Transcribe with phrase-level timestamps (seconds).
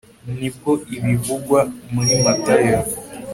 [0.39, 1.59] nibwo ibivugwa
[1.93, 2.77] muri matayo